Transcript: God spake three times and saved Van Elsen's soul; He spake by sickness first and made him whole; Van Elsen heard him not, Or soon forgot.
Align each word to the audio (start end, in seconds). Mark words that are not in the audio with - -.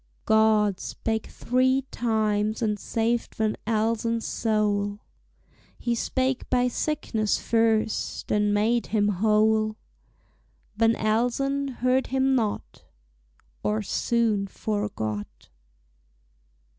God 0.25 0.79
spake 0.79 1.27
three 1.27 1.83
times 1.91 2.63
and 2.63 2.79
saved 2.79 3.35
Van 3.35 3.55
Elsen's 3.67 4.25
soul; 4.25 4.97
He 5.77 5.93
spake 5.93 6.49
by 6.49 6.69
sickness 6.69 7.37
first 7.37 8.31
and 8.31 8.51
made 8.51 8.87
him 8.87 9.09
whole; 9.09 9.75
Van 10.75 10.95
Elsen 10.95 11.67
heard 11.81 12.07
him 12.07 12.33
not, 12.33 12.83
Or 13.61 13.83
soon 13.83 14.47
forgot. 14.47 15.49